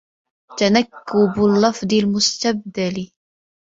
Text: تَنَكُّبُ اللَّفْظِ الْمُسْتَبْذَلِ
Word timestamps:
تَنَكُّبُ 0.57 1.37
اللَّفْظِ 1.45 1.87
الْمُسْتَبْذَلِ 1.93 3.11